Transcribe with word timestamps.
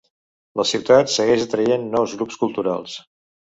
La 0.61 0.65
ciutat 0.69 1.13
segueix 1.17 1.45
atraient 1.47 1.87
nous 1.93 2.19
grups 2.23 2.43
culturals. 2.47 3.01